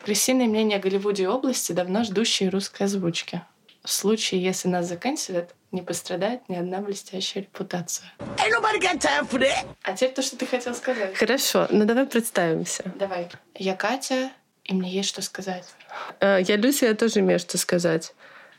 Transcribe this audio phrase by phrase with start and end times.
[0.00, 3.42] Крысиное мнение о Голливуде и области, давно ждущие русской озвучки.
[3.84, 8.12] В случае, если нас заканчивают, не пострадает ни одна блестящая репутация.
[8.18, 9.66] Ain't nobody got time for that.
[9.82, 11.16] А теперь то, что ты хотел сказать.
[11.16, 12.82] Хорошо, ну давай представимся.
[12.96, 13.28] Давай.
[13.54, 14.32] Я Катя,
[14.64, 15.66] и мне есть что сказать.
[16.18, 18.12] Э, Я Люся, я тоже имею что сказать.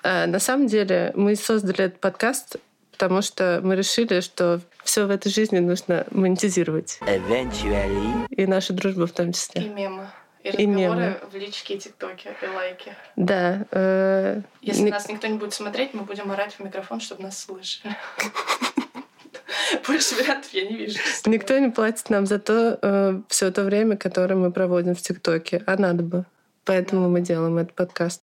[0.04, 2.56] Э, На самом деле мы создали этот подкаст,
[2.92, 7.00] потому что мы решили, что все в этой жизни нужно монетизировать.
[7.02, 8.26] Eventually.
[8.30, 9.64] И нашу дружбу в том И числе.
[9.70, 10.08] мемы.
[10.44, 10.96] И И мемы.
[10.96, 12.96] разговоры в личке, и тиктоке, и лайки.
[13.16, 13.66] Да.
[13.72, 17.38] э, Если не- нас никто не будет смотреть, мы будем орать в микрофон, чтобы нас
[17.40, 17.96] слышали.
[19.88, 20.98] Больше вариантов я не вижу.
[21.28, 25.78] Никто не платит нам за то все то время, которое мы проводим в ТикТоке, а
[25.78, 26.26] надо бы.
[26.66, 28.22] Поэтому мы делаем этот подкаст.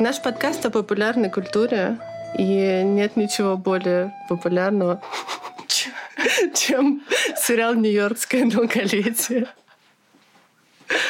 [0.00, 1.98] Наш подкаст о популярной культуре,
[2.38, 5.02] и нет ничего более популярного,
[6.54, 7.02] чем
[7.36, 9.46] сериал «Нью-Йоркское долголетие».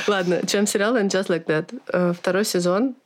[0.09, 1.81] Ладно, чем сериал «And Just Like That».
[1.93, 2.97] Э, Второй сезон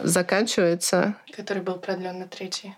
[0.00, 1.14] заканчивается.
[1.36, 2.74] который был продлен на третий.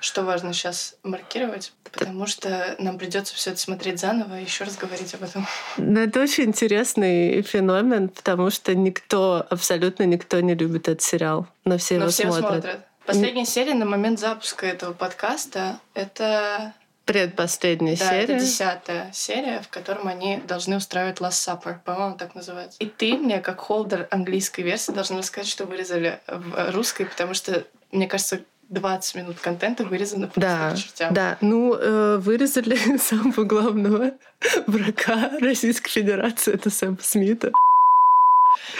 [0.00, 4.76] Что важно сейчас маркировать, потому что нам придется все это смотреть заново и еще раз
[4.76, 5.46] говорить об этом.
[5.76, 11.78] Ну, это очень интересный феномен, потому что никто, абсолютно никто не любит этот сериал, но
[11.78, 12.62] все Но его все смотрят.
[12.62, 12.80] смотрят.
[13.06, 16.74] Последняя серия на момент запуска этого подкаста это,
[17.06, 18.34] Предпоследняя да, серия.
[18.34, 22.76] это десятая серия, в котором они должны устраивать Last Supper, по-моему, так называется.
[22.80, 27.64] И ты мне, как холдер английской версии, должна сказать, что вырезали в русской, потому что,
[27.92, 31.14] мне кажется, 20 минут контента вырезано просто Да, чертям.
[31.14, 31.38] да.
[31.40, 34.12] Ну, э, вырезали самого главного
[34.66, 37.52] врага Российской Федерации, это Сэма Смита.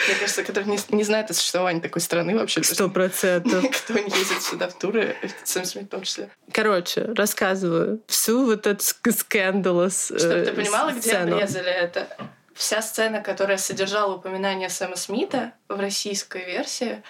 [0.07, 2.63] Мне кажется, который не, не знает о существовании такой страны вообще.
[2.63, 3.63] Сто процентов.
[3.83, 6.29] Кто не ездит сюда в туры, Сэм Смит в том числе.
[6.51, 12.07] Короче, рассказываю всю вот эту ск- скандалос Чтобы ты э, понимала, где обрезали это.
[12.53, 17.01] Вся сцена, которая содержала упоминание Сэма Смита в российской версии,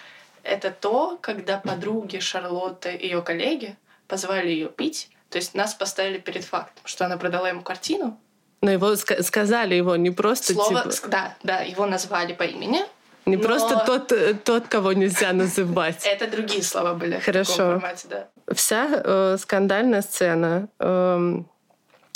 [0.42, 3.76] это то, когда подруги Шарлотты и ее коллеги
[4.08, 5.10] позвали ее пить.
[5.28, 8.18] То есть нас поставили перед фактом, что она продала ему картину.
[8.62, 12.80] Но его ска- сказали его не просто Слово, типа, да, да, его назвали по имени.
[13.26, 16.04] не но- просто тот, э, тот, кого нельзя называть.
[16.04, 17.52] Это другие слова были в Хорошо.
[17.56, 18.28] таком формате, да.
[18.54, 20.68] Вся э, скандальная сцена.
[20.80, 21.46] эм,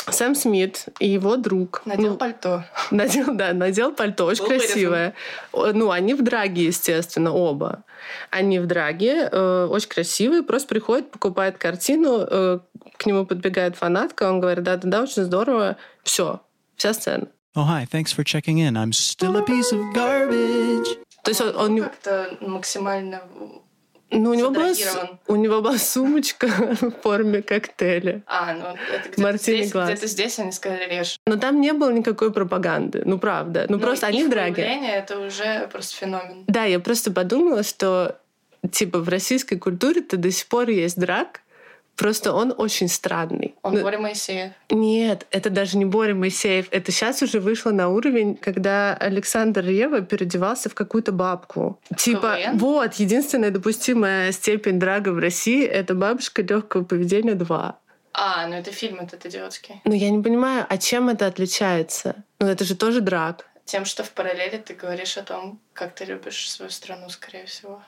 [0.09, 1.83] Сэм Смит и его друг.
[1.85, 2.65] Надел ну, пальто.
[2.91, 4.67] Надел, да, надел пальто, очень Был вырезан.
[4.69, 5.15] красивое.
[5.53, 7.85] О, Ну, они в драге, естественно, оба.
[8.31, 12.59] Они в драге, э, очень красивые, просто приходит, покупает картину, э,
[12.97, 15.77] к нему подбегает фанатка, он говорит, да-да-да, очень здорово.
[16.03, 16.41] Все,
[16.77, 17.29] вся сцена.
[17.57, 17.87] Oh, hi.
[17.87, 18.77] Thanks for checking in.
[18.77, 20.99] I'm still a piece of garbage.
[21.23, 23.23] То есть он, он Как-то максимально
[24.19, 24.73] ну, у, него была,
[25.29, 26.47] у него была сумочка
[26.81, 28.23] в форме коктейля.
[28.27, 31.19] А, ну это где-то Мартини здесь, где-то здесь они сказали режь.
[31.27, 33.67] Но там не было никакой пропаганды, ну правда.
[33.69, 36.45] Ну, Но просто они появление это уже просто феномен.
[36.47, 38.19] Да, я просто подумала, что
[38.71, 41.41] типа в российской культуре-то до сих пор есть драк,
[41.97, 43.55] просто он очень странный.
[43.63, 44.53] Он Ну, Боря Моисеев.
[44.71, 46.67] Нет, это даже не Боря Моисеев.
[46.71, 51.81] Это сейчас уже вышло на уровень, когда Александр Рева переодевался в какую-то бабку.
[51.97, 52.59] Типа, КВН?
[52.59, 57.75] вот, единственная допустимая степень драга в России— это «Бабушка легкого поведения 2».
[58.17, 59.81] А, ну это фильм этот идиотский.
[59.85, 62.25] Но я не понимаю, а чем это отличается?
[62.39, 63.47] Ну, это же тоже драк.
[63.65, 67.83] Тем, что в параллели ты говоришь о том, как ты любишь свою страну, скорее всего.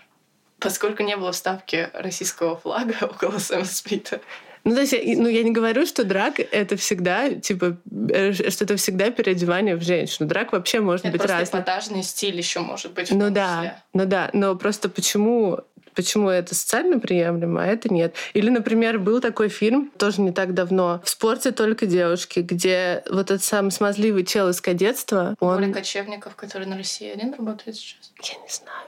[0.69, 4.21] Поскольку не было вставки российского флага около Сэма Смита.
[4.65, 7.77] Ну, то есть, я, ну, я не говорю, что драк— это всегда, типа,
[8.10, 10.28] э, что это всегда переодевание в женщину.
[10.28, 11.60] Драк вообще может Это быть просто разным.
[11.60, 13.12] эпатажный стиль еще может быть.
[13.12, 13.82] Ну да, числе.
[13.93, 14.31] ну да.
[14.32, 15.60] Но просто почему
[15.97, 18.15] Почему это социально приемлемо, а это нет.
[18.34, 23.31] Или, например, был такой фильм, тоже не так давно, «В спорте только девушки», где вот
[23.31, 25.64] этот самый смазливый чел из кадетства, он...
[25.64, 28.12] Оля Кочевников, который на России один работает сейчас.
[28.23, 28.87] Я не знаю.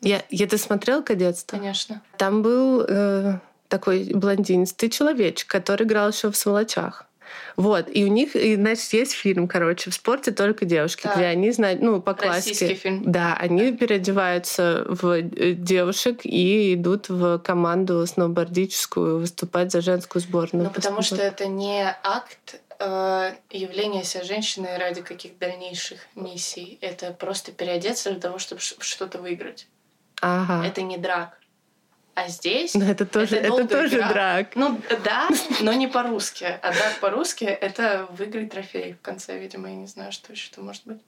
[0.00, 1.56] Я, я ты смотрел «Кадетство»?
[1.56, 2.02] Конечно.
[2.16, 3.38] Там был э,
[3.68, 7.06] такой блондинистый человечек, который играл еще в «Сволочах».
[7.56, 11.14] Вот, и у них, и, значит, есть фильм, короче, в спорте только девушки, Да.
[11.14, 12.74] где они знают, ну, по Российский классике.
[12.74, 13.02] фильм.
[13.12, 20.64] Да, они переодеваются в э, девушек и идут в команду сноубордическую выступать за женскую сборную.
[20.64, 26.78] Ну, потому что это не акт э, явления себя женщиной ради каких дальнейших миссий.
[26.80, 29.68] Это просто переодеться для того, чтобы что-то выиграть.
[30.20, 30.66] Ага.
[30.66, 31.36] Это не драк.
[32.14, 32.74] А здесь...
[32.74, 34.08] Но это тоже, это долгая тоже игра.
[34.08, 34.48] драк.
[34.56, 35.28] Ну да,
[35.60, 36.44] но не по-русски.
[36.60, 39.68] А драк по-русски— это выиграть трофей в конце, видимо.
[39.68, 40.98] Я не знаю, что еще это может быть.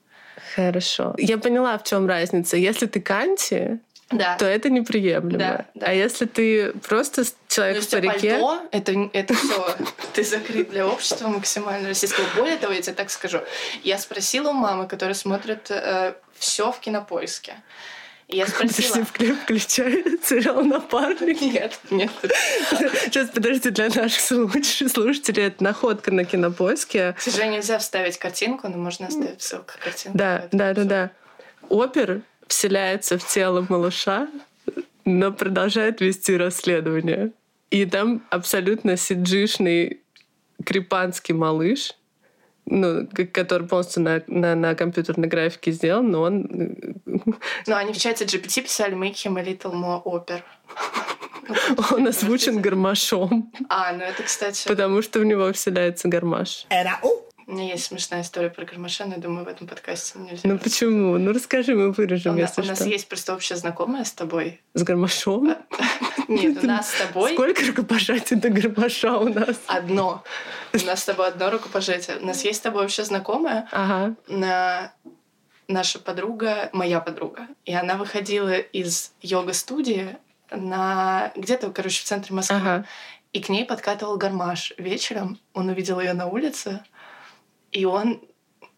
[0.54, 1.14] Хорошо.
[1.18, 2.56] Я поняла, в чем разница.
[2.56, 3.80] Если ты канти,
[4.10, 4.36] Да.
[4.38, 5.38] то это неприемлемо.
[5.38, 5.86] Да, да.
[5.88, 8.30] А если ты просто человек в есть у тебя парике...
[8.30, 9.76] пальто, это, это все,
[10.14, 12.24] ты закрыт для общества максимально российского.
[12.36, 13.40] Более того, я тебе так скажу.
[13.82, 15.70] Я спросила у мамы, которая смотрит
[16.38, 17.56] все в кинопоиске.
[18.32, 19.04] И я Подожди, спросила...
[19.04, 21.40] вклю- включай сериал «Напарник».
[21.42, 22.10] Нет, нет.
[23.04, 27.12] Сейчас, подожди, для наших слуш- слушателей это находка на кинопоиске.
[27.12, 30.16] К сожалению, нельзя вставить картинку, но можно оставить ссылку к картинке.
[30.18, 31.10] Да, да, да, да.
[31.68, 34.28] Опер вселяется в тело малыша,
[35.04, 37.32] но продолжает вести расследование.
[37.70, 40.00] И там абсолютно сиджишный
[40.64, 41.92] крипанский малыш,
[42.66, 46.46] ну, который полностью на, на, на компьютерной графике сделан, но он...
[47.66, 50.42] Ну, они в чате GPT писали «Make him a little more opera».
[51.92, 56.66] Он озвучен гармошом, А, ну это, кстати, потому что в него вселяется гармаш.
[56.70, 57.10] Era um.
[57.46, 60.40] У меня есть смешная история про Гармаша, но я думаю, в этом подкасте нельзя.
[60.44, 61.18] Ну почему?
[61.18, 64.60] Ну расскажи, мы У, вырежем, на- если у нас есть просто общая знакомая с тобой.
[64.74, 65.56] С гармошом?
[66.28, 69.56] Нет, у нас с тобой Сколько рукопожатий до гармоша у нас?
[69.66, 70.22] одно.
[70.72, 72.18] У нас с тобой одно рукопожатие.
[72.18, 74.14] У нас есть с тобой вообще знакомая, Ага.
[74.28, 74.92] на-
[75.68, 77.48] наша подруга, моя подруга.
[77.64, 80.16] И она выходила из йога-студии
[80.50, 82.56] на где-то, короче, в центре Москвы.
[82.56, 82.84] Ага.
[83.32, 85.38] И к ней подкатывал гармаш вечером.
[85.54, 86.80] Он увидел ее на улице,
[87.72, 88.22] и он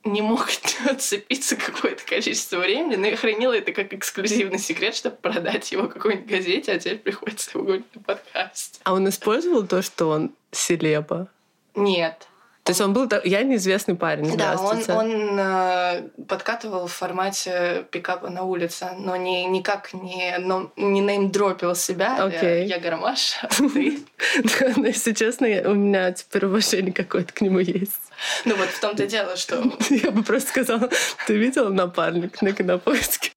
[0.04, 0.48] не мог
[0.88, 6.26] отцепиться какое-то количество времени, но я хранила это как эксклюзивный секрет, чтобы продать его какой-нибудь
[6.26, 8.80] газете, а теперь приходится его говорить на подкасте.
[8.84, 11.28] А он использовал то, что он селеба?
[11.74, 12.28] Нет.
[12.64, 13.06] То есть он был...
[13.24, 19.44] Я неизвестный парень, Да, он, он э, подкатывал в формате пикапа на улице, но не,
[19.44, 22.16] никак не, но, не неймдропил себя.
[22.16, 22.66] Я- Окей.
[22.66, 24.00] Я, гармаш, а ты.
[24.76, 28.00] Но если честно, я- у меня теперь уважение какое-то к нему есть.
[28.46, 29.56] Ну вот в том-то дело, что
[29.90, 30.88] Я бы просто сказала,
[31.26, 33.32] ты видела напарник на кинопоиске?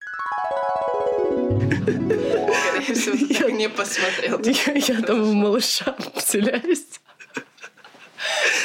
[1.67, 4.39] скорее всего, ты так не посмотрел.
[4.41, 6.85] Я, я там в малыша вселяюсь.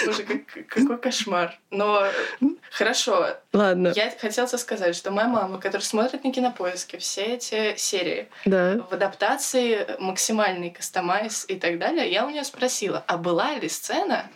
[0.06, 1.58] Боже, как- какой кошмар.
[1.70, 2.06] Но
[2.70, 8.28] хорошо, Ладно, я хотела сказать, что моя мама, которая смотрит на кинопоиске все эти серии,
[8.44, 8.78] да.
[8.90, 14.28] в адаптации максимальный кастомайз и так далее, я у нее спросила, а была ли сцена,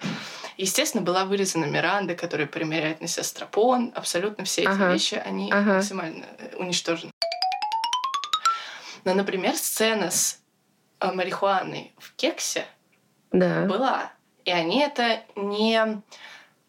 [0.57, 4.93] естественно, была вырезана Миранда, которая примеряет на себя стропон, абсолютно все эти Ага.
[4.93, 5.75] вещи, они Ага.
[5.75, 7.13] максимально э, уничтожены.
[9.05, 10.41] Но, например, сцена с
[11.01, 12.65] э, марихуаной в кексе
[13.33, 13.63] Да.
[13.67, 14.11] была.
[14.47, 16.01] И они это не,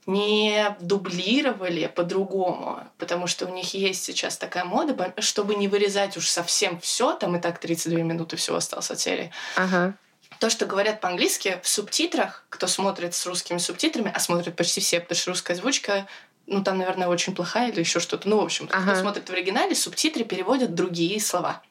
[0.07, 6.27] не дублировали по-другому, потому что у них есть сейчас такая мода, чтобы не вырезать уж
[6.27, 9.31] совсем все, там и так 32 минуты всего осталось от серии.
[9.56, 9.94] Ага.
[10.39, 15.00] То, что говорят по-английски, в субтитрах, кто смотрит с русскими субтитрами, а смотрят почти все,
[15.00, 16.07] потому что русская озвучка,
[16.47, 18.27] ну там, наверное, очень плохая или еще что-то.
[18.27, 18.91] Ну, в общем, Ага.
[18.91, 21.62] кто смотрит в оригинале, субтитры переводят другие слова.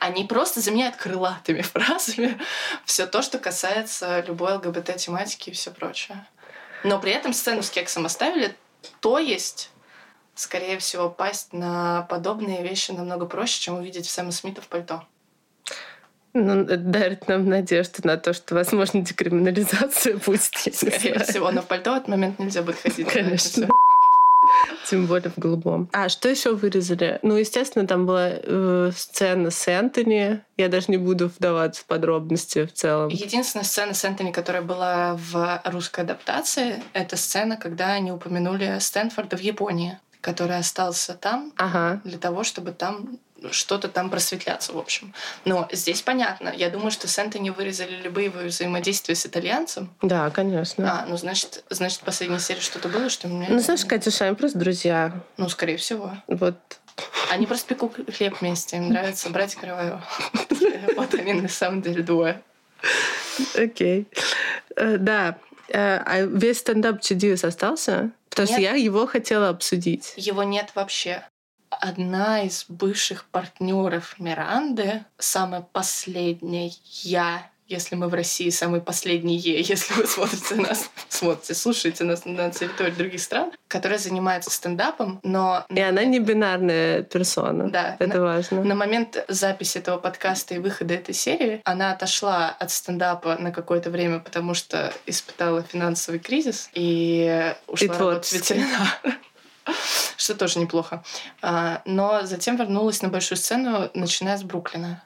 [0.00, 2.38] Они просто заменяют крылатыми фразами
[2.84, 6.26] все то, что касается любой ЛГБТ-тематики и все прочее.
[6.84, 8.54] Но при этом сцену с кексом оставили,
[9.00, 9.70] то есть,
[10.34, 15.04] скорее всего, пасть на подобные вещи намного проще, чем увидеть Сэма Смита в пальто.
[16.38, 20.42] Ну, это дарит нам надежду на то, что, возможно, декриминализация будет.
[20.42, 23.08] Скорее всего, но в пальто в этот момент нельзя будет ходить.
[23.08, 23.68] Конечно.
[24.88, 25.88] Тем более в голубом.
[25.92, 27.18] А что еще вырезали?
[27.22, 30.40] Ну, естественно, там была э, сцена с Энтони.
[30.56, 33.08] Я даже не буду вдаваться в подробности в целом.
[33.08, 39.36] Единственная сцена с Энтони, которая была в русской адаптации, это сцена, когда они упомянули Стэнфорда
[39.36, 42.00] в Японии, который остался там Ага.
[42.04, 43.18] для того, чтобы там
[43.52, 45.14] что-то там просветляться, в общем.
[45.44, 46.52] Но здесь понятно.
[46.54, 49.90] Я думаю, что с Энтони вырезали либо его взаимодействие с итальянцем.
[50.02, 51.02] Да, конечно.
[51.02, 53.46] А, ну, значит, значит, в последней серии что-то было, что мне...
[53.48, 55.12] Ну, знаешь, Катюша, они просто друзья.
[55.36, 56.12] Ну, скорее всего.
[56.26, 56.56] Вот.
[57.30, 58.76] Они просто пекут хлеб вместе.
[58.76, 60.02] Им нравится братья Караваева.
[60.96, 62.42] Вот они на самом деле двое.
[63.54, 64.06] Окей.
[64.76, 65.38] Э, Да.
[65.68, 68.12] Э, А весь стендап Чудиус остался?
[68.30, 68.72] Потому что Нет.
[68.72, 70.12] я его хотела обсудить.
[70.16, 71.26] Его нет вообще.
[71.80, 76.70] Одна из бывших партнеров Миранды, самая последняя,
[77.68, 82.50] если мы в России, самый последний Е, если вы смотрите нас, смотрите, слушаете нас на
[82.50, 87.68] территории других стран, которая занимается стендапом, но И она не бинарная персона.
[87.70, 87.96] Да.
[87.98, 88.62] Это важно.
[88.62, 93.90] на момент записи этого подкаста и выхода этой серии она отошла от стендапа на какое-то
[93.90, 98.54] время, потому что испытала финансовый кризис и ушла работать в творческий.
[98.54, 99.00] ветеринар.
[100.16, 101.02] Что тоже неплохо.
[101.42, 105.02] А, Но затем вернулась на большую сцену, начиная с Бруклина.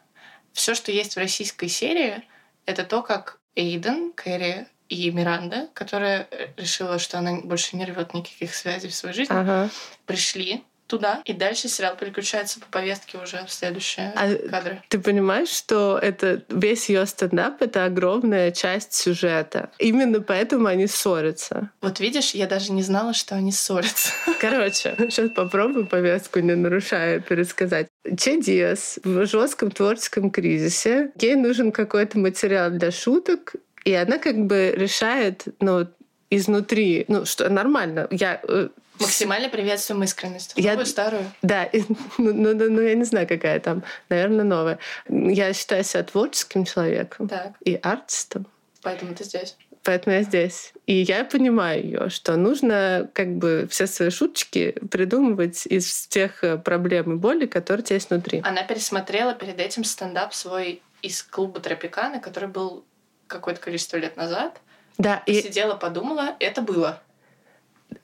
[0.52, 2.23] все, что есть в российской серии,
[2.67, 8.14] это то, как Эйден, Кэрри и Миранда, которая э, решила, что она больше не рвет
[8.14, 9.71] никаких связей в своей жизни, Ага.
[10.07, 14.83] пришли туда, и дальше сериал переключается по повестке уже в следующие А кадры.
[14.89, 19.71] Ты понимаешь, что это весь ее стендап это огромная часть сюжета.
[19.79, 21.71] Именно поэтому они ссорятся.
[21.81, 24.11] Вот видишь, я даже не знала, что они ссорятся.
[24.41, 27.87] Короче, сейчас попробую повестку, не нарушая, пересказать.
[28.19, 31.13] Че Диас в жестком творческом кризисе.
[31.17, 33.55] Ей нужен какой-то материал для шуток,
[33.85, 35.87] и она как бы решает, ну,
[36.31, 38.09] изнутри, ну, что нормально.
[38.11, 38.69] Я э,
[39.00, 40.52] Максимально приветствуем искренность.
[40.57, 41.25] Я- Новую, старую.
[41.42, 44.78] Да, ну, ну, ну, ну, я не знаю, какая там, наверное, новая.
[45.09, 48.47] Я считаю себя творческим человеком Так, и артистом,
[48.83, 49.57] поэтому ты здесь.
[49.85, 50.73] поэтому я здесь.
[50.87, 56.59] И я понимаю ее, что нужно как бы все свои шуточки придумывать из тех э,
[56.59, 58.42] проблем и боли, которые у тебя есть внутри.
[58.45, 62.85] Она пересмотрела перед этим стендап свой из клуба Тропикана, который был
[63.26, 64.61] какое-то количество лет назад.
[64.99, 67.00] Да, и, Сидела, подумала, это было.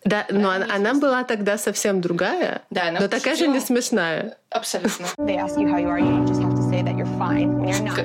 [0.05, 4.37] Да, но она, она была тогда совсем другая, Да, она но такая же не смешная.
[4.51, 5.07] Абсолютно.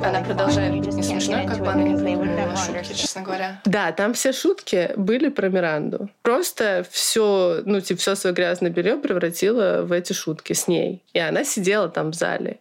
[0.04, 3.62] Она продолжает быть не смешной, как бы она шутки, честно говоря.
[3.66, 6.10] Да, там все шутки были про Миранду.
[6.22, 11.04] Просто все, ну, типа, все свое грязное белье превратила в эти шутки с ней.
[11.14, 12.60] И она сидела там в зале.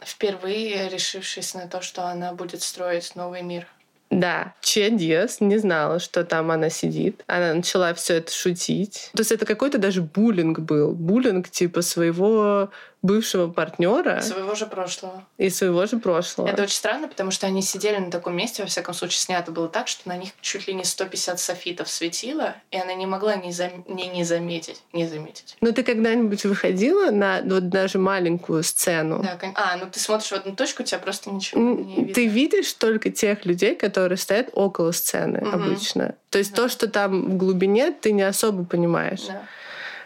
[0.00, 3.66] Впервые решившись на то, что она будет строить новый мир.
[4.12, 7.24] Да, Че Диас не знала, что там она сидит.
[7.26, 9.10] Она начала все это шутить.
[9.14, 10.92] То есть это какой-то даже буллинг был.
[10.92, 12.68] Буллинг типа своего
[13.02, 15.24] бывшего партнера Своего же прошлого.
[15.36, 16.46] и своего же прошлого.
[16.48, 19.68] Это очень странно, потому что они сидели на таком месте, во всяком случае, снято было
[19.68, 23.50] так, что на них чуть ли не 150 софитов светило, и она не могла не,
[23.50, 24.80] зам- не, не заметить.
[24.92, 25.56] Не заметить.
[25.60, 29.20] Но ты когда-нибудь выходила на вот даже маленькую сцену?
[29.22, 32.14] Да, кон- а, ну ты смотришь в одну точку, у тебя просто ничего не видно.
[32.14, 35.54] Ты видишь только тех людей, которые стоят около сцены Мгм.
[35.54, 36.14] обычно.
[36.30, 39.22] То есть то, что там в глубине, ты не особо понимаешь.
[39.26, 39.42] Да.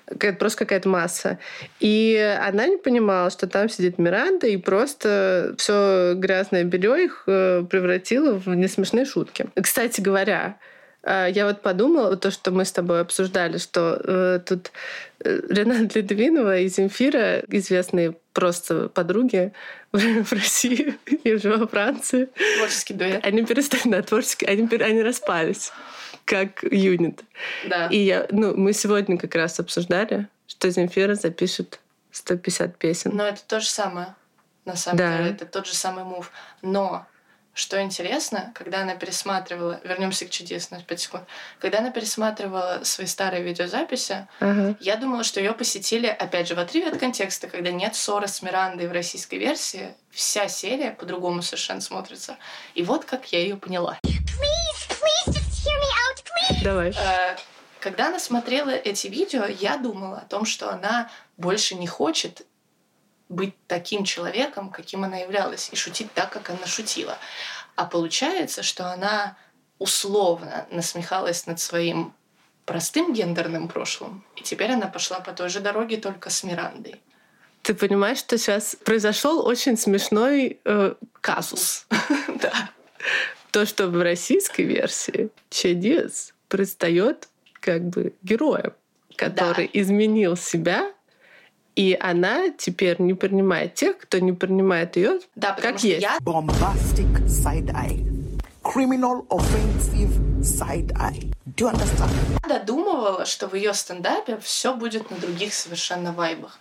[0.09, 1.39] Какая- Просто какая-то масса.
[1.81, 7.65] И она не понимала, что там сидит Миранда, и просто все грязное белье их э,
[7.69, 9.47] превратила в несмешные шутки.
[9.61, 10.59] Кстати говоря,
[11.03, 14.71] э, я вот подумала, то, что мы с тобой обсуждали, что э, тут
[15.25, 19.53] э, Рената Литвинова и Земфира, известные просто подруги
[19.93, 20.95] в России
[21.25, 23.25] и во Франции, Творческий дуэт.
[23.25, 25.73] они перестали, да, творчески, они, они распались
[26.27, 27.23] как юнит.
[27.67, 27.87] Да.
[27.87, 31.81] И я, ну, мы сегодня как раз обсуждали, что Земфира запишет
[32.13, 33.13] 150 песен.
[33.15, 34.15] Но это то же самое.
[34.65, 35.17] На самом Да.
[35.19, 36.33] деле, это тот же самый мув.
[36.63, 37.07] Но
[37.55, 41.25] что интересно, когда она пересматривала, вернемся к чудес на 5 секунд,
[41.61, 44.75] когда она пересматривала свои старые видеозаписи, Ага.
[44.81, 48.43] я думала, что ее посетили, опять же, в отрыве от контекста, когда нет ссоры с
[48.43, 52.37] Мирандой в российской версии, вся серия по-другому совершенно смотрится.
[52.75, 53.99] И вот как я ее поняла.
[56.63, 56.91] Давай.
[56.91, 57.37] Э,
[57.81, 62.47] Когда она смотрела эти видео, я думала о том, что она больше не хочет
[63.29, 67.19] быть таким человеком, каким она являлась, и шутить так, как она шутила.
[67.75, 69.37] А получается, что она
[69.79, 72.15] условно насмехалась над своим
[72.65, 77.01] простым гендерным прошлым, и теперь она пошла по той же дороге, только с Мирандой.
[77.63, 81.87] Ты понимаешь, что сейчас произошел очень смешной э, казус.
[82.41, 82.71] Да.
[83.51, 87.29] То, что в российской версии Че Диас предстает
[87.61, 88.73] как бы героем,
[89.17, 90.93] который изменил себя,
[91.75, 96.03] и она теперь не принимает тех, кто не принимает ее, Да, как есть.
[96.03, 98.03] я Bombastic side eye.
[98.63, 100.11] Criminal offensive
[100.41, 101.33] side eye.
[101.57, 102.11] Do you understand?
[102.49, 106.59] додумывала, что в ее стендапе все будет на других совершенно вайбах.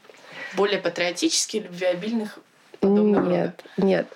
[0.56, 2.40] Более патриотических, любвеобильных
[2.80, 3.32] подобного рода.
[3.36, 4.08] Нет, нет.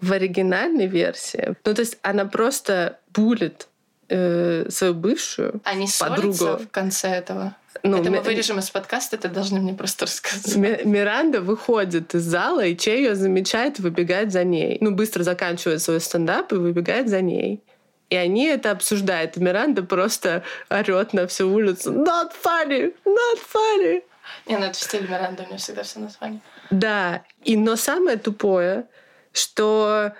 [0.00, 3.66] В оригинальной версии, ну то есть она просто булит
[4.08, 6.58] э, свою бывшую Они подругу.
[6.64, 7.54] в конце этого.
[7.82, 10.56] Ну, это мы вырежем из подкаста, ты должны мне просто рассказать.
[10.56, 14.78] Ми- Миранда выходит из зала, и Че ее замечает и выбегает за ней.
[14.80, 17.62] Ну, быстро заканчивает свой стендап и выбегает за ней.
[18.08, 19.36] И они это обсуждают.
[19.36, 21.92] И Миранда просто орет на всю улицу.
[21.92, 22.94] Not funny!
[23.04, 24.02] Not funny!
[24.46, 26.40] Не, ну это в стиле Миранды, у нее всегда все названия.
[26.70, 27.22] Да.
[27.44, 28.86] И, но самое тупое,
[29.32, 30.12] что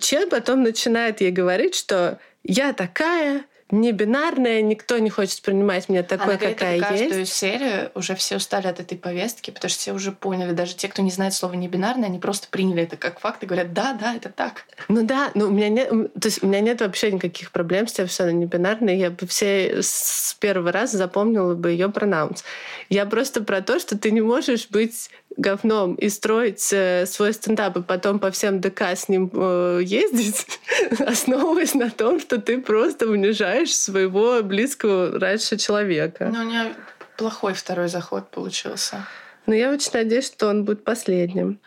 [0.00, 6.02] Че потом начинает ей говорить, что я такая, не бинарная, никто не хочет принимать меня
[6.02, 7.32] такой, Она говорит какая каждую есть.
[7.32, 11.02] серию, уже все устали от этой повестки, потому что все уже поняли, даже те, кто
[11.02, 14.28] не знает слова «небинарное», они просто приняли это как факт и говорят, да, да, это
[14.28, 14.64] так.
[14.88, 17.92] Ну да, ну у меня нет, то есть у меня нет вообще никаких проблем с
[17.92, 18.94] тем, что она не бинарная.
[18.94, 22.44] Я бы все с первого раза запомнила бы ее пронаунс.
[22.90, 27.76] Я просто про то, что ты не можешь быть говном и строить э, свой стендап,
[27.76, 30.46] и потом по всем ДК с ним э, ездить,
[31.06, 36.30] основываясь на том, что ты просто унижаешь своего близкого раньше человека.
[36.32, 36.72] Но у меня
[37.16, 39.06] плохой второй заход получился.
[39.46, 41.58] Но я очень надеюсь, что он будет последним.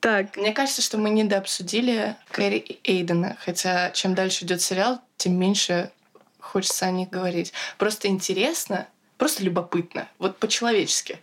[0.00, 5.38] Так, Мне кажется, что мы недообсудили Кэрри и Эйдена, хотя чем дальше идет сериал, тем
[5.38, 5.90] меньше
[6.38, 7.52] хочется о них говорить.
[7.78, 8.86] Просто интересно,
[9.18, 11.18] просто любопытно, вот по-человечески.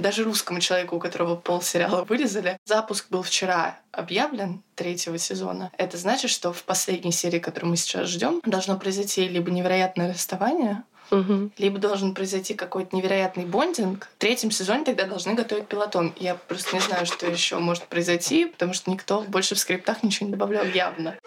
[0.00, 5.70] Даже русскому человеку, у которого пол сериала вырезали, запуск был вчера объявлен третьего сезона.
[5.76, 10.84] Это значит, что в последней серии, которую мы сейчас ждем, должно произойти либо невероятное расставание,
[11.10, 11.52] мгм.
[11.58, 14.08] либо должен произойти какой-то невероятный бондинг.
[14.16, 16.14] В третьем сезоне тогда должны готовить пилотон.
[16.18, 20.28] Я просто не знаю, что еще может произойти, потому что никто больше в скриптах ничего
[20.28, 21.18] не добавлял явно.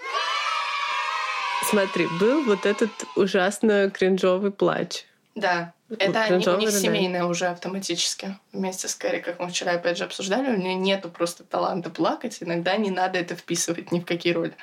[1.70, 5.06] смотри, был вот этот ужасно кринжовый плач.
[5.36, 6.78] Да, это они- у них да.
[6.80, 8.38] семейное уже автоматически.
[8.52, 12.38] Вместе с Кэрри, как мы вчера опять же обсуждали, у нее нету просто таланта плакать.
[12.42, 14.54] Иногда не надо это вписывать ни в какие роли.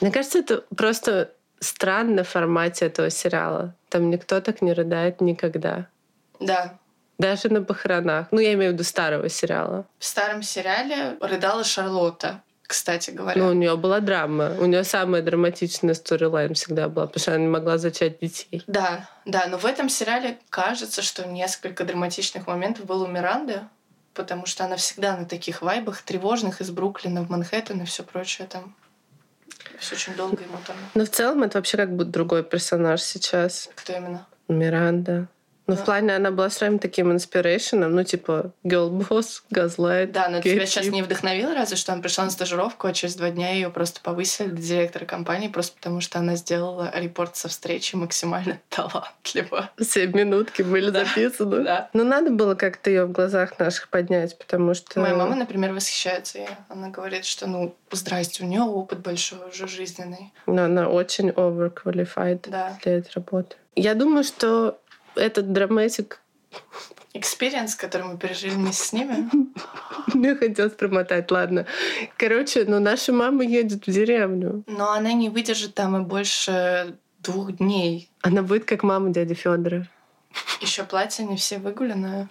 [0.00, 3.74] Мне кажется, это просто странно в формате этого сериала.
[3.90, 5.86] Там никто так не рыдает никогда.
[6.40, 6.78] Да,
[7.18, 8.26] Даже на похоронах.
[8.32, 9.86] Ну, я имею в виду старого сериала.
[9.98, 13.42] в старом сериале рыдала Шарлотта, кстати говоря.
[13.42, 14.56] Ну, у нее была драма.
[14.58, 18.62] У нее самая драматичная сторилайн всегда была, потому что она не могла зачать детей.
[18.66, 23.60] Да, да, но в этом сериале кажется, что несколько драматичных моментов было у Миранды,
[24.14, 28.46] потому что она всегда на таких вайбах тревожных из Бруклина в Манхэттен и все прочее
[28.48, 28.74] там.
[29.78, 30.76] Все очень долго ему там.
[30.94, 33.70] Но в целом это вообще как будто другой персонаж сейчас.
[33.74, 34.26] Кто именно?
[34.48, 35.28] Миранда.
[35.66, 35.84] Ну, в Да.
[35.84, 40.12] плане она была своим таким инспирейшеном, ну, типа, girl boss, газлайт.
[40.12, 43.30] Да, но тебя сейчас не вдохновило, разве что она пришла на стажировку, а через два
[43.30, 47.96] дня ее просто повысили до директора компании, просто потому что она сделала репорт со встречи
[47.96, 49.70] максимально талантливо.
[49.78, 51.04] Все минутки были Да.
[51.04, 51.64] записаны.
[51.64, 51.90] Да.
[51.94, 55.00] Ну, надо было как-то ее в глазах наших поднять, потому что...
[55.00, 56.48] Моя мама, например, восхищается ей.
[56.68, 60.32] Она говорит, что, ну, здрасте, у нее опыт большой уже жизненный.
[60.46, 62.78] Но она очень overqualified Да.
[62.82, 63.56] для этой работы.
[63.76, 64.78] Я думаю, что
[65.16, 66.20] этот dramatic...
[67.16, 69.28] Experience, который мы пережили вместе с ними.
[70.14, 71.64] Мне хотелось промотать, ладно.
[72.16, 74.64] Короче, ну, наша мама едет в деревню.
[74.66, 78.10] Но она не выдержит там и больше двух дней.
[78.22, 79.86] Она будет как мама дяди Федора.
[80.60, 82.28] Еще платье не все выгулены.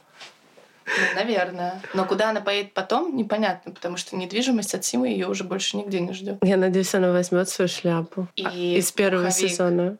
[0.85, 1.81] Ну, наверное.
[1.93, 6.01] Но куда она поедет потом, непонятно, потому что недвижимость от Симы ее уже больше нигде
[6.01, 6.37] не ждет.
[6.41, 8.27] Я надеюсь, она возьмет свою шляпу.
[8.35, 9.49] И Из первого пуховик.
[9.49, 9.97] сезона.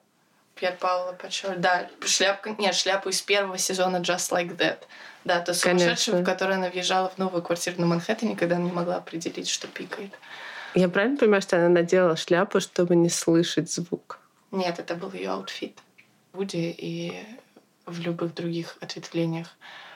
[0.55, 1.57] Пьерпаоло Пиччоли.
[1.57, 4.79] Да, шляпка, нет, шляпу из первого сезона Just Like That.
[5.23, 6.17] Да, то сумасшедшую, Конечно.
[6.17, 9.67] в которой она въезжала в новую квартиру на Манхэттене, когда она не могла определить, что
[9.67, 10.11] пикает.
[10.75, 14.19] Я правильно понимаю, что она надела шляпу, чтобы не слышать звук?
[14.51, 15.77] Нет, это был ее outfit.
[16.33, 17.13] Вуди и
[17.85, 19.47] в любых других ответвлениях.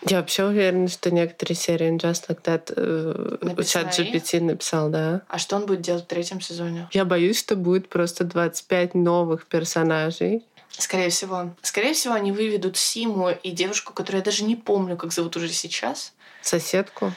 [0.05, 5.21] Я вообще уверена, что некоторые серии Just Like That э, ChatGPT написал, да.
[5.27, 6.87] А что он будет делать в третьем сезоне?
[6.91, 10.45] Я боюсь, что будет просто 25 новых персонажей.
[10.69, 11.55] Скорее всего.
[11.61, 15.49] Скорее всего, они выведут Симу и девушку, которую я даже не помню, как зовут уже
[15.49, 16.13] сейчас.
[16.41, 17.13] Соседку.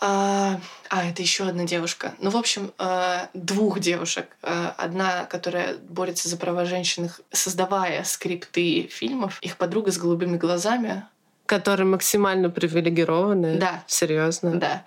[0.00, 2.14] А, а, это еще одна девушка.
[2.20, 4.26] Ну, в общем, а, двух девушек.
[4.42, 9.38] А, Одна, которая борется за права женщин, создавая скрипты фильмов.
[9.42, 11.04] Их подруга с голубыми глазами.
[11.46, 13.56] Которые максимально привилегированные.
[13.58, 13.82] Да.
[13.86, 14.56] Серьезно.
[14.56, 14.84] Да.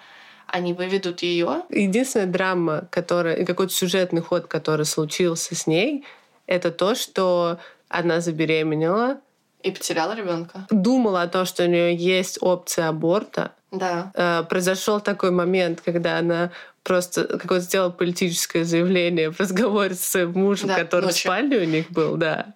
[0.47, 1.63] Они выведут ее.
[1.69, 6.05] Единственная драма, которая и какой-то сюжетный ход, который случился с ней,
[6.45, 9.21] это то, что она забеременела,
[9.63, 10.67] И потеряла ребенка.
[10.69, 13.53] думала о том, что у нее есть опция аборта.
[13.71, 14.11] Да.
[14.15, 16.51] Э, Произошел такой момент, когда она
[16.83, 21.21] просто какое-то сделала политическое заявление в разговоре с своим мужем, Да, который в ночью.
[21.29, 22.53] спальне у них был, да.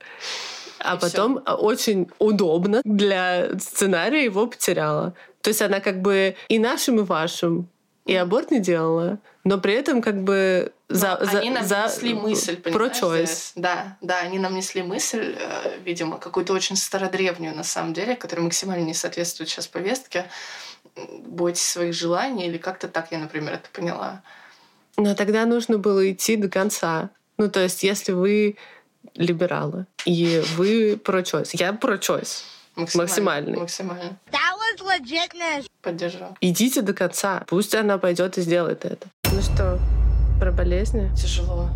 [0.79, 5.13] А И потом очень удобно для сценария его потеряла.
[5.41, 7.69] То есть она как бы и нашим, и вашим,
[8.05, 11.83] и аборт не делала, но при этом как бы за, Но за, они нам за
[11.85, 13.51] несли мысль, про choice.
[13.55, 18.43] Да, да, они нам несли мысль, э, видимо, какую-то очень стародревнюю на самом деле, которая
[18.43, 20.25] максимально не соответствует сейчас повестке.
[21.27, 24.23] Бойтесь своих желаний или как-то так я, например, это поняла.
[24.97, 27.11] Но тогда нужно было идти до конца.
[27.37, 28.57] Ну, то есть, если вы
[29.13, 31.49] либералы, и вы про choice.
[31.53, 32.43] Я про choice.
[32.75, 33.57] Максимальный.
[33.57, 34.17] Максимально.
[34.31, 35.67] That was legitness.
[35.81, 36.35] Поддержу.
[36.41, 37.43] Идите до конца.
[37.47, 39.07] Пусть она пойдет и сделает это.
[39.35, 39.79] Ну что,
[40.39, 41.13] про болезни?
[41.13, 41.69] Тяжело.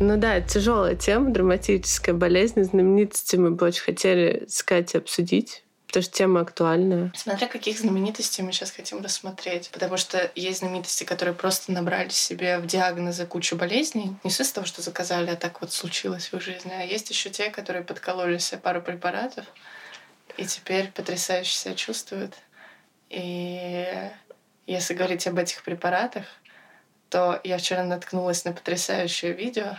[0.00, 2.62] Ну да, тяжелая тема, драматическая болезнь.
[2.62, 7.10] Знаменитости мы бы очень хотели с Катей обсудить, потому что тема актуальная.
[7.16, 9.70] Смотря каких знаменитостей мы сейчас хотим рассмотреть.
[9.72, 14.14] Потому что есть знаменитости, которые просто набрали себе в диагнозы кучу болезней.
[14.22, 16.70] Не из того, что заказали, а так вот случилось в их жизни.
[16.70, 19.46] А есть еще те, которые подкололи себе пару препаратов
[20.36, 22.34] и теперь потрясающе себя чувствуют.
[23.08, 23.86] И
[24.66, 26.24] Если говорить об этих препаратах,
[27.14, 29.76] то я вчера наткнулась на потрясающее видео.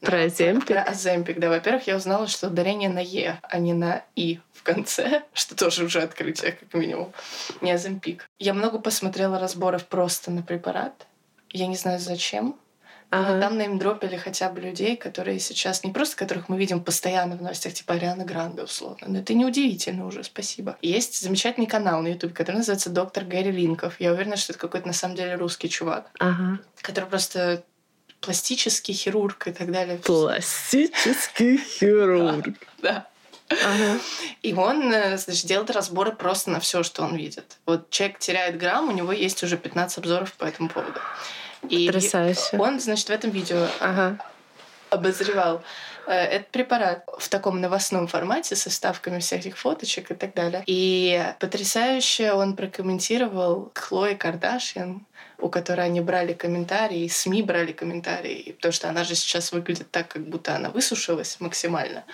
[0.00, 0.66] Про на- Оземпик?
[0.68, 1.50] Про Оземпик, да.
[1.50, 5.84] Во-первых, я узнала, что ударение на Е, а не на И в конце, что тоже
[5.84, 7.12] уже открытие, как минимум.
[7.60, 8.26] Не Оземпик.
[8.38, 11.06] Я много посмотрела разборов просто на препарат.
[11.50, 12.56] Я не знаю, зачем.
[13.12, 13.40] Но Ага.
[13.40, 17.74] там неймдропили хотя бы людей, которые сейчас не просто которых мы видим постоянно в новостях,
[17.74, 19.06] типа Ариана Гранде, условно.
[19.06, 20.78] Но это неудивительно уже, спасибо.
[20.80, 24.00] Есть замечательный канал на YouTube, который называется «Доктор Гэри Линков».
[24.00, 26.58] Я уверена, что это какой-то на самом деле русский чувак, Ага.
[26.80, 27.62] который просто
[28.22, 29.98] пластический хирург и так далее.
[29.98, 32.56] Пластический хирург.
[32.80, 33.06] Да.
[33.50, 33.98] Ага.
[34.42, 37.58] И он, э, значит, делает разборы просто на все, что он видит.
[37.66, 40.98] Вот человек теряет грамм, у него есть уже 15 обзоров по этому поводу.
[41.68, 42.58] И Потрясающе.
[42.58, 44.18] он, значит, в этом видео Ага.
[44.90, 45.62] обозревал
[46.06, 50.62] э, этот препарат в таком новостном формате со вставками всяких фоточек и так далее.
[50.66, 55.06] И потрясающе он прокомментировал Хлои Кардашьян,
[55.38, 60.08] у которой они брали комментарии, СМИ брали комментарии, потому что она же сейчас выглядит так,
[60.08, 62.04] как будто она высушилась максимально.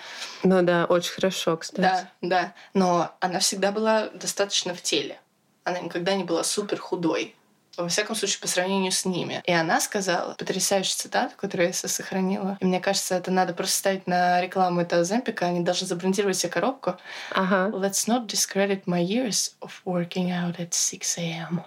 [0.43, 1.81] Ну да, очень хорошо, кстати.
[1.81, 2.53] Да, да.
[2.73, 5.19] Но она всегда была достаточно в теле.
[5.63, 7.35] Она никогда не была супер худой.
[7.79, 9.41] Во всяком случае, по сравнению с ними.
[9.45, 12.57] И она сказала потрясающую цитату, которую я сохранила.
[12.59, 15.45] И мне кажется, это надо просто ставить на рекламу этого Земпика.
[15.45, 16.95] Они должны забрендировать себе коробку.
[17.31, 17.69] Ага.
[17.75, 21.61] Let's not discredit my years of working out at 6 a.m.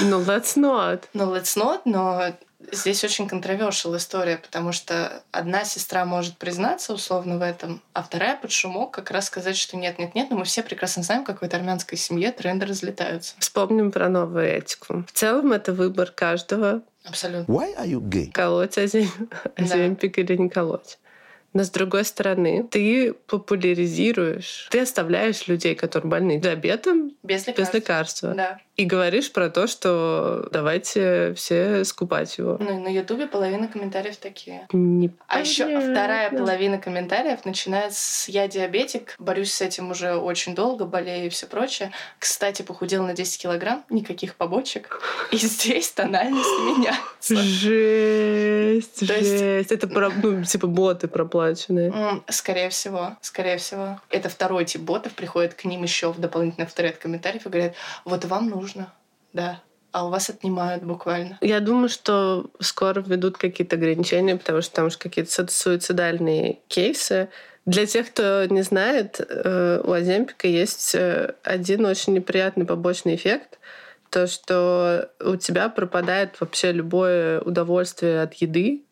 [0.00, 1.04] Ну, let's not.
[1.12, 2.32] Ну, let's not, но
[2.70, 8.36] здесь очень controversial история, потому что одна сестра может признаться условно в этом, а вторая
[8.36, 11.56] под шумок как раз сказать, что нет-нет-нет, но мы все прекрасно знаем, как в этой
[11.56, 13.34] армянской семье тренды разлетаются.
[13.38, 15.04] Вспомним про новую этику.
[15.08, 17.52] В целом это выбор каждого, Абсолютно.
[17.52, 18.30] Why are you gay?
[18.30, 20.98] колоть озем- оземпик или не колоть.
[21.54, 27.74] Но с другой стороны, ты популяризируешь, ты оставляешь людей, которые больны диабетом, Без без лекарств.
[27.74, 28.34] лекарства.
[28.34, 28.58] Да.
[28.82, 32.56] И говоришь про то, что давайте все скупать его.
[32.58, 34.66] Ну и на Ютубе половина комментариев такие.
[34.72, 35.24] Непонятно.
[35.28, 40.84] А еще вторая половина комментариев начинается с «Я диабетик, борюсь с этим уже очень долго,
[40.84, 41.92] болею и все прочее.
[42.18, 45.00] Кстати, похудела на 10 килограмм, никаких побочек.
[45.30, 47.36] И здесь тональность меняется».
[47.36, 49.70] Жесть, То есть- жесть.
[49.70, 52.20] Это про, ну, типа боты проплаченные.
[52.28, 54.00] Скорее всего, скорее всего.
[54.10, 58.24] Это второй тип ботов приходит к ним еще в дополнительный второй комментариев и говорят, вот
[58.24, 58.71] вам нужно,
[59.32, 61.38] да, а у вас отнимают буквально.
[61.40, 67.28] Я думаю, что скоро введут какие-то ограничения, потому что там же какие-то су- суицидальные кейсы.
[67.66, 73.58] Для тех, кто не знает, э, у Оземпика есть э, один очень неприятный побочный эффект.
[74.10, 78.84] То, что у тебя пропадает вообще любое удовольствие от еды,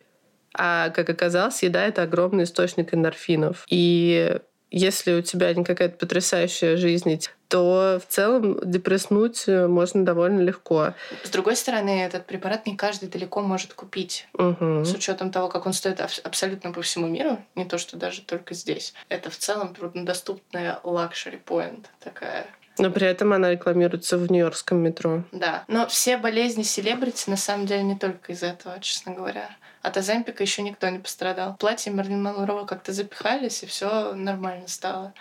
[0.55, 3.64] а, как оказалось, еда— это огромный источник эндорфинов.
[3.69, 4.38] И
[4.70, 10.94] если у тебя не какая-то потрясающая жизнь, то в целом депресснуть э, можно довольно легко.
[11.24, 14.28] С другой стороны, этот препарат не каждый далеко может купить.
[14.35, 14.85] Мгм.
[14.85, 18.22] С учетом того, как он стоит абс- абсолютно по всему миру, не то, что даже
[18.22, 18.94] только здесь.
[19.09, 22.46] Это в целом труднодоступная luxury point такая.
[22.81, 25.23] Но при этом она рекламируется в Нью-Йоркском метро.
[25.33, 25.64] Да.
[25.69, 29.51] Но все болезни селебрити на самом деле не только из этого, честно говоря.
[29.83, 31.57] От Оземпика еще никто не пострадал.
[31.57, 35.14] Платье Мерлин Монро как-то запихались, и все нормально стало.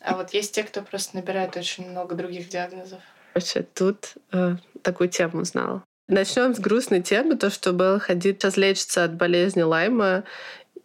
[0.00, 3.00] А вот есть те, кто просто набирает очень много других диагнозов.
[3.32, 5.82] Короче, тут э, такую тему узнала.
[6.08, 10.24] Начнем с грустной темы, то, что Белла Хадид сейчас лечится от болезни Лайма,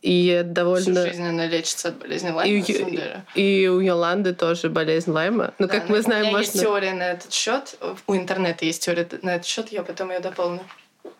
[0.02, 1.02] и Всю довольно...
[1.08, 3.26] жизнь она лечится от болезни И, Лайма, у на самом деле.
[3.36, 5.54] и у Йоланды тоже болезнь Лайма.
[5.60, 6.68] Но, Да, как но мы знаем, у меня есть можно...
[6.68, 7.76] теория на этот счет.
[8.06, 10.62] У интернета есть теория на этот счет, я потом ее дополню.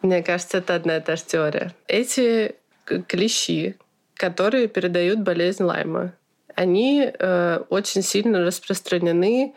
[0.02, 1.74] Мне кажется, это одна и та же теория.
[1.88, 2.56] Эти
[3.08, 3.76] клещи,
[4.13, 6.13] которые передают болезнь Лайма,
[6.56, 9.54] они э, очень сильно распространены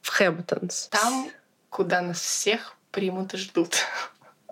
[0.00, 0.88] в Хэмптонс.
[0.90, 1.30] Там,
[1.70, 3.76] куда нас всех примут и ждут.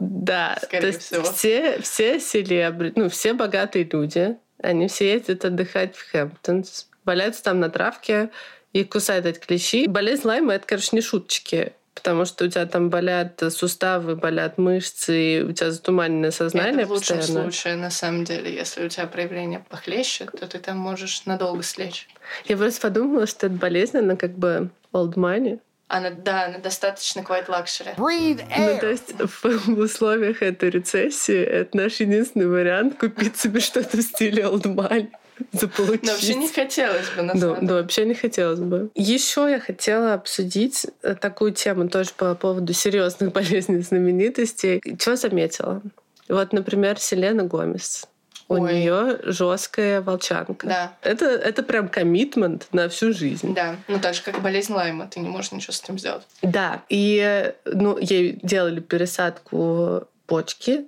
[0.01, 1.23] Да, Скорее то есть всего.
[1.25, 7.61] все, все селебри, ну, все богатые люди, они все ездят отдыхать в Хэмптонс, валяются там
[7.61, 8.31] на травке
[8.73, 9.87] и кусают эти клещи.
[9.87, 15.39] Болезнь Лайма— это, короче, не шуточки, потому что у тебя там болят суставы, болят мышцы,
[15.39, 17.51] и у тебя затуманенное сознание Это в лучшем постоянно.
[17.51, 18.55] случае, на самом деле.
[18.55, 22.09] Если у тебя проявление похлеще, то ты там можешь надолго слечь.
[22.47, 25.61] Я просто подумала, что эта болезнь, она как бы old money.
[25.93, 27.97] Она, да, она достаточно quite luxury.
[27.97, 33.59] Breathe Ну, то есть в, в условиях этой рецессии это наш единственный вариант купить себе
[33.59, 35.09] что-то в стиле old money.
[35.53, 36.05] Заполучить.
[36.05, 37.75] Но вообще не хотелось бы, на Да, самом да, деле.
[37.83, 38.91] вообще не хотелось бы.
[38.95, 44.81] Еще я хотела обсудить э, такую тему тоже по поводу серьезных болезней знаменитостей.
[44.99, 45.83] Чего заметила?
[46.29, 48.07] Вот, например, Селена Гомес.
[48.51, 48.75] У Ой.
[48.75, 50.67] нее жесткая волчанка.
[50.67, 50.97] Да.
[51.03, 53.55] Это, это прям коммитмент на всю жизнь.
[53.55, 56.25] Да, ну так же, как болезнь Лайма, ты не можешь ничего с этим сделать.
[56.43, 60.87] Да, и ну, ей делали пересадку почки,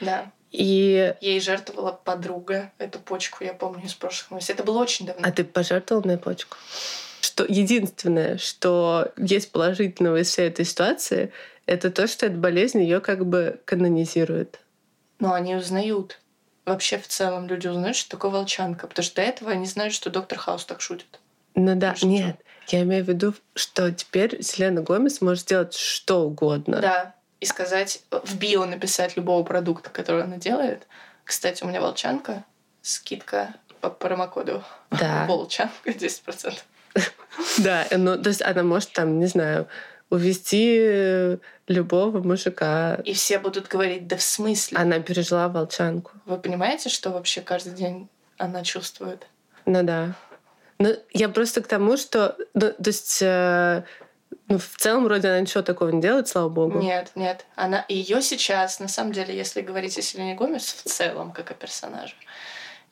[0.00, 0.32] Да.
[0.50, 1.14] и...
[1.20, 4.54] Ей жертвовала подруга эту почку, я помню из прошлых новостей.
[4.54, 5.22] Это было очень давно.
[5.24, 6.56] А ты пожертвовал мне почку?
[7.20, 11.32] Что единственное, что есть положительного из всей этой ситуации,
[11.66, 14.58] это то, что эта болезнь ее как бы канонизирует.
[15.20, 16.18] Но они узнают.
[16.64, 18.86] Вообще, в целом, люди узнают, что такое волчанка.
[18.86, 21.20] Потому что до этого они знают, что доктор Хаус так шутит.
[21.54, 22.06] Ну да, что?
[22.06, 22.36] нет,
[22.68, 26.80] я имею в виду, что теперь Селена Гомес может делать что угодно.
[26.80, 27.14] Да.
[27.40, 30.86] И сказать, в био написать любого продукта, который она делает.
[31.24, 32.44] Кстати, у меня волчанка,
[32.82, 34.64] скидка по промокоду.
[34.90, 35.24] Да.
[35.28, 36.58] Волчанка 10%.
[37.58, 39.66] Да, ну, то есть она может там, не знаю,
[40.10, 42.96] увести э, любого мужика.
[43.04, 44.78] И все будут говорить, да в смысле?
[44.78, 46.12] Она пережила волчанку.
[46.26, 49.26] Вы понимаете, что вообще каждый день она чувствует?
[49.66, 50.14] Ну да.
[50.78, 52.36] Ну, я просто к тому, что...
[52.54, 53.20] Ну, то есть...
[53.22, 53.84] э,
[54.48, 56.78] ну, в целом, вроде она ничего такого не делает, слава богу.
[56.78, 57.46] Нет, нет.
[57.54, 61.54] Она ее сейчас, на самом деле, если говорить о Селене Гомес в целом, как о
[61.54, 62.14] персонаже,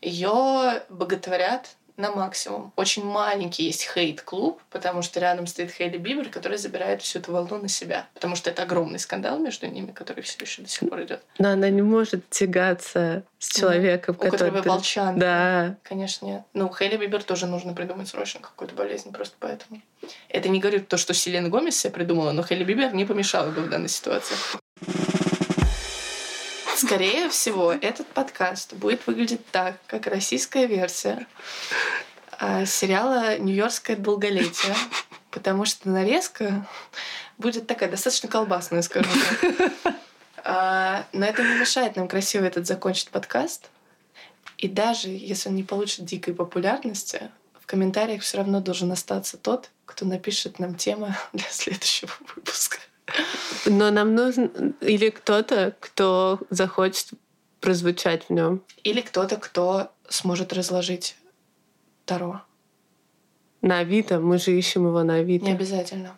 [0.00, 2.72] ее боготворят на максимум.
[2.76, 7.58] Очень маленький есть хейт-клуб, потому что рядом стоит Хейли Бибер, который забирает всю эту волну
[7.58, 8.06] на себя.
[8.14, 11.22] Потому что это огромный скандал между ними, который все еще до сих пор идет.
[11.38, 14.68] Но она не может тягаться с человеком, У которого который...
[14.68, 15.20] волчанка.
[15.20, 15.76] Да.
[15.82, 16.42] Конечно, нет.
[16.54, 19.80] Ну, Хейли Бибер тоже нужно придумать срочно какую-то болезнь, просто поэтому.
[20.28, 23.62] Это не говорит то, что Селена Гомес себе придумала, но Хейли Бибер не помешала бы
[23.62, 24.36] в данной ситуации.
[26.84, 31.28] Скорее всего, этот подкаст будет выглядеть так, как российская версия
[32.40, 34.74] а, сериала «Нью-Йоркское долголетие»,
[35.30, 36.66] потому что нарезка
[37.38, 39.94] будет такая достаточно колбасная, скажем так.
[40.44, 43.70] А, Но это не мешает нам красиво этот закончить подкаст.
[44.58, 49.70] И даже если он не получит дикой популярности, в комментариях все равно должен остаться тот,
[49.84, 52.78] кто напишет нам темы для следующего выпуска.
[53.66, 57.10] Но нам нужен или кто-то, кто захочет
[57.60, 58.62] прозвучать в нем.
[58.82, 61.16] Или кто-то, кто сможет разложить
[62.04, 62.42] Таро.
[63.60, 64.18] На Авито.
[64.18, 65.44] Мы же ищем его на Авито.
[65.44, 66.16] Не обязательно.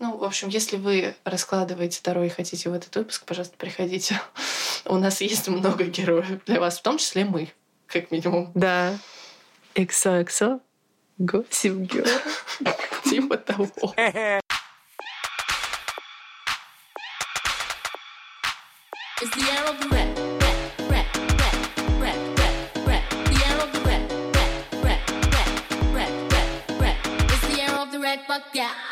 [0.00, 4.20] Ну, в общем, если вы раскладываете Таро и хотите в этот выпуск, пожалуйста, приходите.
[4.86, 7.52] У нас есть много героев для вас, в том числе мы,
[7.86, 8.50] как минимум.
[8.54, 8.98] Да.
[9.74, 10.60] XOXO.
[11.20, 11.46] Girl.
[13.04, 13.68] Типа того.
[28.30, 28.89] Fuck yeah.